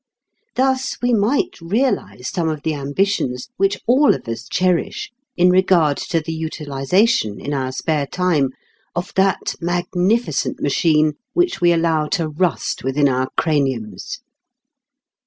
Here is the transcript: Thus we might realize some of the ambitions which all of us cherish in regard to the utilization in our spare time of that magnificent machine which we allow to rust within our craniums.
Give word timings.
Thus 0.55 0.97
we 0.99 1.13
might 1.13 1.61
realize 1.61 2.27
some 2.27 2.49
of 2.49 2.63
the 2.63 2.73
ambitions 2.73 3.49
which 3.57 3.77
all 3.85 4.15
of 4.15 4.27
us 4.27 4.47
cherish 4.49 5.11
in 5.37 5.51
regard 5.51 5.97
to 5.97 6.19
the 6.19 6.33
utilization 6.33 7.39
in 7.39 7.53
our 7.53 7.71
spare 7.71 8.07
time 8.07 8.49
of 8.95 9.13
that 9.15 9.53
magnificent 9.61 10.59
machine 10.59 11.17
which 11.33 11.61
we 11.61 11.71
allow 11.71 12.07
to 12.17 12.27
rust 12.29 12.83
within 12.83 13.07
our 13.07 13.29
craniums. 13.37 14.21